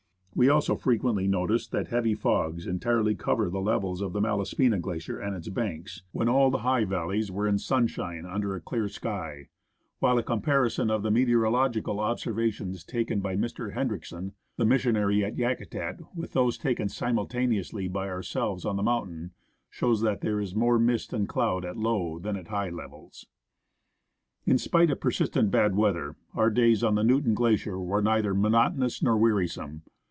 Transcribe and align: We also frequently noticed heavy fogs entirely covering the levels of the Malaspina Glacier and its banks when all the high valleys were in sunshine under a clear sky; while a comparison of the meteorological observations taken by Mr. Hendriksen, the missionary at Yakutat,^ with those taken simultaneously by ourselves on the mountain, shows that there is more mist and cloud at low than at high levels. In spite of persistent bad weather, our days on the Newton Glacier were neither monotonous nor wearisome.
We 0.33 0.47
also 0.47 0.77
frequently 0.77 1.27
noticed 1.27 1.73
heavy 1.73 2.15
fogs 2.15 2.65
entirely 2.65 3.15
covering 3.15 3.51
the 3.51 3.59
levels 3.61 3.99
of 4.01 4.13
the 4.13 4.21
Malaspina 4.21 4.79
Glacier 4.79 5.19
and 5.19 5.35
its 5.35 5.49
banks 5.49 6.03
when 6.13 6.29
all 6.29 6.49
the 6.49 6.59
high 6.59 6.85
valleys 6.85 7.29
were 7.29 7.45
in 7.47 7.59
sunshine 7.59 8.25
under 8.25 8.55
a 8.55 8.61
clear 8.61 8.87
sky; 8.87 9.49
while 9.99 10.17
a 10.17 10.23
comparison 10.23 10.89
of 10.89 11.03
the 11.03 11.11
meteorological 11.11 11.99
observations 11.99 12.85
taken 12.85 13.19
by 13.19 13.35
Mr. 13.35 13.73
Hendriksen, 13.73 14.31
the 14.55 14.65
missionary 14.65 15.23
at 15.23 15.35
Yakutat,^ 15.35 16.07
with 16.15 16.31
those 16.31 16.57
taken 16.57 16.87
simultaneously 16.87 17.89
by 17.89 18.07
ourselves 18.07 18.63
on 18.63 18.77
the 18.77 18.81
mountain, 18.83 19.31
shows 19.69 19.99
that 20.01 20.21
there 20.21 20.39
is 20.39 20.55
more 20.55 20.79
mist 20.79 21.11
and 21.11 21.27
cloud 21.27 21.65
at 21.65 21.77
low 21.77 22.17
than 22.17 22.37
at 22.37 22.47
high 22.47 22.69
levels. 22.69 23.27
In 24.45 24.57
spite 24.57 24.89
of 24.89 25.01
persistent 25.01 25.51
bad 25.51 25.75
weather, 25.75 26.15
our 26.33 26.49
days 26.49 26.85
on 26.85 26.95
the 26.95 27.03
Newton 27.03 27.33
Glacier 27.35 27.77
were 27.77 28.01
neither 28.01 28.33
monotonous 28.33 29.03
nor 29.03 29.17
wearisome. 29.17 29.83